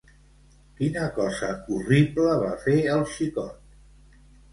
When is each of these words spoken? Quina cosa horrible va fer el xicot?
Quina 0.77 1.03
cosa 1.17 1.49
horrible 1.75 2.31
va 2.45 2.49
fer 2.63 2.73
el 2.95 3.05
xicot? 3.17 4.19